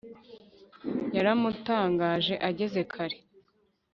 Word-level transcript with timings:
yaramutangaje 1.15 2.33
ageze 2.49 2.81
kare 2.91 3.17